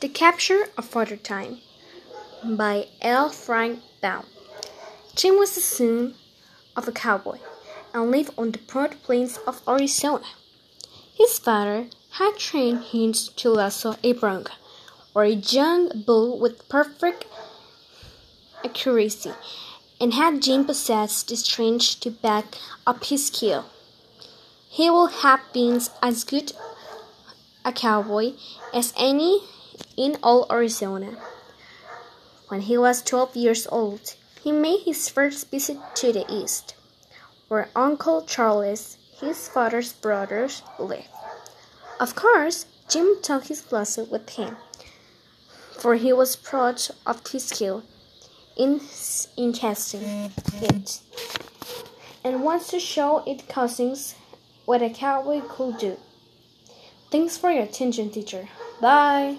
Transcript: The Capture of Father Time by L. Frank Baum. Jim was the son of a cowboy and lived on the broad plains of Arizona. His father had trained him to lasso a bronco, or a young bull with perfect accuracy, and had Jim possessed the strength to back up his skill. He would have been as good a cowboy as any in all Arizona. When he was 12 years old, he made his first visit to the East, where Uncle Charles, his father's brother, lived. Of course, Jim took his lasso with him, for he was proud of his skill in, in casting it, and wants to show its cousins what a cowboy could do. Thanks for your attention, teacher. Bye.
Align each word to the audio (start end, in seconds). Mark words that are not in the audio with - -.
The 0.00 0.08
Capture 0.10 0.68
of 0.76 0.84
Father 0.84 1.16
Time 1.16 1.62
by 2.44 2.88
L. 3.00 3.30
Frank 3.30 3.80
Baum. 4.02 4.26
Jim 5.14 5.38
was 5.38 5.54
the 5.54 5.62
son 5.62 6.16
of 6.76 6.86
a 6.86 6.92
cowboy 6.92 7.38
and 7.94 8.10
lived 8.10 8.34
on 8.36 8.52
the 8.52 8.58
broad 8.58 9.02
plains 9.02 9.38
of 9.46 9.62
Arizona. 9.66 10.26
His 11.14 11.38
father 11.38 11.86
had 12.10 12.36
trained 12.36 12.84
him 12.92 13.14
to 13.14 13.48
lasso 13.48 13.96
a 14.02 14.12
bronco, 14.12 14.52
or 15.14 15.22
a 15.24 15.30
young 15.30 16.02
bull 16.04 16.38
with 16.38 16.68
perfect 16.68 17.24
accuracy, 18.62 19.32
and 19.98 20.12
had 20.12 20.42
Jim 20.42 20.66
possessed 20.66 21.28
the 21.28 21.36
strength 21.36 22.00
to 22.00 22.10
back 22.10 22.58
up 22.86 23.02
his 23.04 23.28
skill. 23.28 23.64
He 24.68 24.90
would 24.90 25.12
have 25.22 25.40
been 25.54 25.80
as 26.02 26.22
good 26.22 26.52
a 27.64 27.72
cowboy 27.72 28.34
as 28.74 28.92
any 28.98 29.40
in 29.96 30.16
all 30.22 30.46
Arizona. 30.50 31.16
When 32.48 32.62
he 32.62 32.78
was 32.78 33.02
12 33.02 33.36
years 33.36 33.66
old, 33.70 34.14
he 34.42 34.52
made 34.52 34.80
his 34.84 35.08
first 35.08 35.50
visit 35.50 35.78
to 35.96 36.12
the 36.12 36.24
East, 36.32 36.74
where 37.48 37.70
Uncle 37.74 38.22
Charles, 38.22 38.98
his 39.20 39.48
father's 39.48 39.92
brother, 39.92 40.48
lived. 40.78 41.08
Of 41.98 42.14
course, 42.14 42.66
Jim 42.88 43.16
took 43.22 43.46
his 43.46 43.72
lasso 43.72 44.04
with 44.04 44.30
him, 44.30 44.56
for 45.80 45.96
he 45.96 46.12
was 46.12 46.36
proud 46.36 46.80
of 47.04 47.26
his 47.26 47.46
skill 47.46 47.82
in, 48.56 48.80
in 49.36 49.52
casting 49.52 50.30
it, 50.62 51.00
and 52.22 52.44
wants 52.44 52.68
to 52.68 52.78
show 52.78 53.24
its 53.26 53.42
cousins 53.48 54.14
what 54.64 54.82
a 54.82 54.90
cowboy 54.90 55.40
could 55.40 55.78
do. 55.78 55.96
Thanks 57.10 57.36
for 57.36 57.50
your 57.50 57.64
attention, 57.64 58.10
teacher. 58.10 58.48
Bye. 58.80 59.38